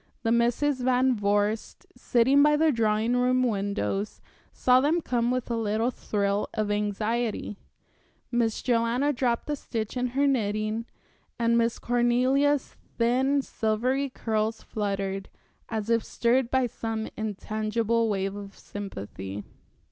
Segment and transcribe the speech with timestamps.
[0.23, 4.19] The Misses Van Vorst, sitting by the drawing room windows,
[4.51, 7.59] saw them come with a little thrill of anxiety.
[8.31, 10.87] Miss Joanna dropped a stitch in her knitting,
[11.37, 15.29] and Miss Cornelia's thin, silvery curls fluttered,
[15.69, 19.43] as if stirred by some intangible wave of sympathy.